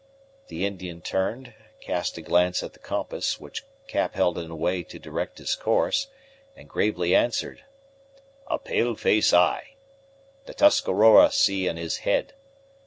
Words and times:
The 0.47 0.65
Indian 0.65 1.01
turned, 1.01 1.53
cast 1.79 2.17
a 2.17 2.23
glance 2.23 2.63
at 2.63 2.73
the 2.73 2.79
compass, 2.79 3.39
which 3.39 3.63
Cap 3.87 4.15
held 4.15 4.39
in 4.39 4.49
a 4.49 4.55
way 4.55 4.81
to 4.81 4.97
direct 4.97 5.37
his 5.37 5.53
course, 5.55 6.07
and 6.55 6.67
gravely 6.67 7.13
answered, 7.13 7.63
"A 8.47 8.57
pale 8.57 8.95
face 8.95 9.31
eye. 9.31 9.75
The 10.47 10.55
Tuscarora 10.55 11.31
see 11.31 11.67
in 11.67 11.77
his 11.77 11.97
head. 11.97 12.33